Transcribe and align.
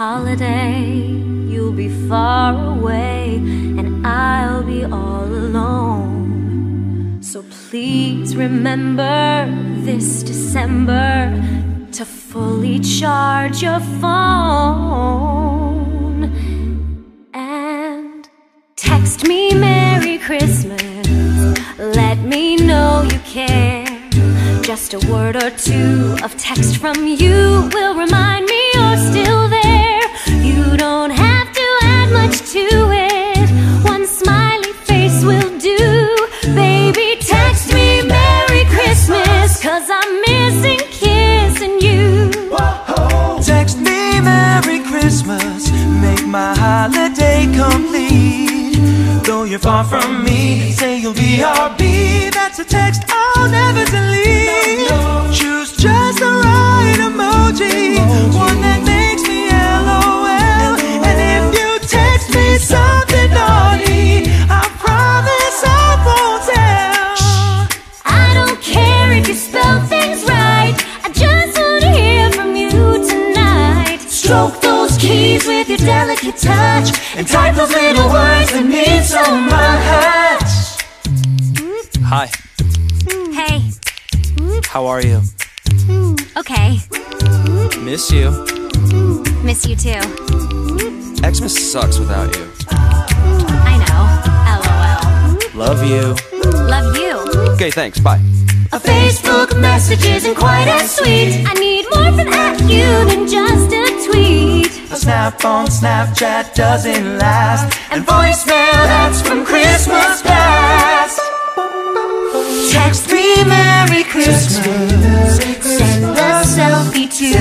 holiday, 0.00 0.96
you'll 1.52 1.74
be 1.74 1.90
far 2.08 2.54
away, 2.74 3.34
and 3.78 4.06
I'll 4.06 4.62
be 4.62 4.82
all 4.82 5.26
alone. 5.26 7.18
So 7.22 7.44
please 7.68 8.34
remember 8.34 9.46
this 9.84 10.22
December 10.22 11.12
to 11.92 12.06
fully 12.06 12.78
charge 12.80 13.60
your 13.62 13.80
phone 14.00 14.70
and 17.34 18.26
text 18.76 19.28
me 19.28 19.52
Merry 19.52 20.16
Christmas. 20.16 20.80
Let 21.78 22.16
me 22.20 22.56
know 22.56 23.02
you 23.02 23.18
care. 23.36 23.84
Just 24.62 24.94
a 24.94 25.00
word 25.12 25.36
or 25.36 25.50
two 25.50 26.16
of 26.24 26.34
text 26.38 26.78
from 26.78 27.06
you 27.06 27.68
will 27.74 27.94
remind 27.94 28.46
me 28.46 28.60
you're 28.72 28.96
still 29.10 29.29
Christmas, 45.00 45.70
make 46.02 46.26
my 46.26 46.54
holiday 46.54 47.46
complete. 47.46 48.76
Though 49.24 49.44
you're 49.44 49.58
far 49.58 49.82
from 49.82 50.24
me, 50.24 50.72
say 50.72 50.98
you'll 50.98 51.14
be 51.14 51.42
our 51.42 51.70
RB. 51.70 52.30
That's 52.32 52.58
a 52.58 52.64
text 52.66 53.04
I'll 53.08 53.50
never 53.50 53.84
delete. 53.90 54.49
Keys 75.00 75.46
with 75.46 75.68
your 75.68 75.78
delicate 75.78 76.36
touch 76.36 76.88
And 77.16 77.26
type 77.26 77.54
those 77.56 77.70
little 77.70 78.08
words 78.12 78.52
that 78.52 78.64
mean 78.66 79.02
so 79.02 79.24
much. 79.54 80.50
Hi, 82.12 82.28
Hey, 83.32 83.70
how 84.66 84.86
are 84.86 85.00
you? 85.02 85.22
okay. 86.36 86.78
Miss 87.80 88.10
you. 88.10 88.30
Miss 89.44 89.64
you 89.66 89.76
too. 89.76 90.00
Xmas 91.22 91.54
sucks 91.72 91.98
without 91.98 92.34
you. 92.36 92.46
I 92.70 93.74
know. 93.86 94.02
LOL. 95.54 95.66
Love 95.66 95.82
you. 95.88 96.14
Love 96.66 96.96
you. 96.96 97.52
Okay, 97.54 97.70
thanks. 97.70 97.98
Bye. 98.00 98.20
A 98.72 98.78
Facebook 98.78 99.58
message 99.60 100.04
snap 105.00 105.44
on 105.46 105.66
Snapchat 105.66 106.54
doesn't 106.54 107.18
last. 107.18 107.64
And 107.90 108.04
voicemail 108.04 108.80
that's 108.92 109.22
from 109.22 109.44
Christmas 109.46 110.20
past. 110.22 111.20
Text 112.70 113.10
me 113.10 113.42
Merry 113.44 114.04
Christmas. 114.04 115.40
Send 115.78 116.04
a 116.04 116.44
selfie 116.44 117.08
too. 117.08 117.32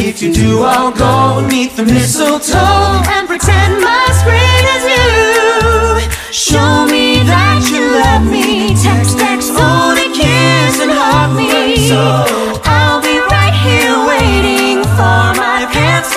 If 0.00 0.22
you 0.22 0.32
do, 0.32 0.62
I'll 0.62 0.92
go 0.92 1.46
meet 1.46 1.72
the 1.76 1.84
mistletoe. 1.84 3.02
And 3.14 3.28
pretend 3.28 3.82
my 3.82 4.06
screen 4.20 4.64
is 4.76 4.84
you. 4.94 5.08
Show 6.32 6.86
me 6.86 7.22
that 7.32 7.60
you 7.72 7.82
love 8.00 8.24
me. 8.24 8.74
Text, 8.82 9.18
text, 9.18 9.50
Hold 9.52 9.98
kiss 10.14 10.80
and 10.80 10.92
hug 10.92 11.36
me. 11.36 12.37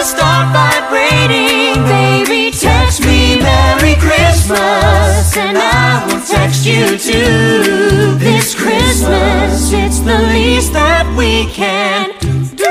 to 0.01 0.07
start 0.07 0.51
vibrating. 0.51 1.75
Baby, 1.85 2.49
text 2.51 3.01
me 3.01 3.37
Merry 3.37 3.93
Christmas 3.95 5.37
And 5.37 5.57
I 5.57 6.03
will 6.07 6.21
text 6.25 6.65
you 6.65 6.97
too. 6.97 8.17
This 8.17 8.55
Christmas, 8.55 9.71
it's 9.71 9.99
the 9.99 10.19
least 10.33 10.73
that 10.73 11.05
we 11.15 11.45
can 11.51 12.09
do. 12.19 12.65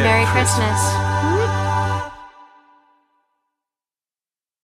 Merry 0.00 0.24
Christmas. 0.32 1.11